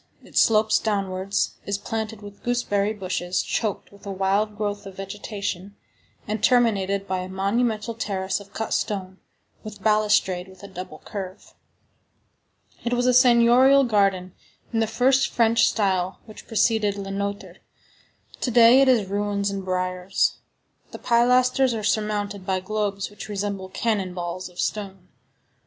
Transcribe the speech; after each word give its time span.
It 0.23 0.35
slopes 0.35 0.79
downwards, 0.79 1.59
is 1.67 1.77
planted 1.77 2.23
with 2.23 2.41
gooseberry 2.41 2.91
bushes, 2.91 3.43
choked 3.43 3.91
with 3.91 4.03
a 4.07 4.11
wild 4.11 4.57
growth 4.57 4.87
of 4.87 4.95
vegetation, 4.95 5.75
and 6.27 6.43
terminated 6.43 7.07
by 7.07 7.19
a 7.19 7.29
monumental 7.29 7.93
terrace 7.93 8.39
of 8.39 8.51
cut 8.51 8.73
stone, 8.73 9.19
with 9.63 9.83
balustrade 9.83 10.47
with 10.47 10.63
a 10.63 10.67
double 10.67 11.03
curve. 11.05 11.53
It 12.83 12.93
was 12.93 13.05
a 13.05 13.13
seignorial 13.13 13.83
garden 13.83 14.33
in 14.73 14.79
the 14.79 14.87
first 14.87 15.27
French 15.29 15.67
style 15.69 16.17
which 16.25 16.47
preceded 16.47 16.97
Le 16.97 17.11
Nôtre; 17.11 17.57
to 18.39 18.49
day 18.49 18.81
it 18.81 18.87
is 18.87 19.07
ruins 19.07 19.51
and 19.51 19.63
briars. 19.63 20.37
The 20.89 20.97
pilasters 20.97 21.75
are 21.75 21.83
surmounted 21.83 22.43
by 22.43 22.59
globes 22.59 23.11
which 23.11 23.29
resemble 23.29 23.69
cannon 23.69 24.15
balls 24.15 24.49
of 24.49 24.59
stone. 24.59 25.09